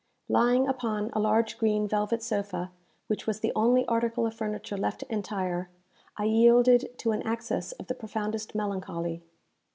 Lying 0.29 0.67
upon 0.67 1.11
a 1.13 1.19
large 1.19 1.59
green 1.59 1.87
velvet 1.87 2.23
sofa, 2.23 2.71
which 3.05 3.27
was 3.27 3.41
the 3.41 3.51
only 3.55 3.85
article 3.85 4.25
of 4.25 4.33
furniture 4.33 4.75
left 4.75 5.03
entire, 5.11 5.69
I 6.17 6.23
yielded 6.25 6.97
to 6.97 7.11
an 7.11 7.21
access 7.21 7.71
of 7.73 7.85
the 7.85 7.93
profoundest 7.93 8.55
melancholy. 8.55 9.21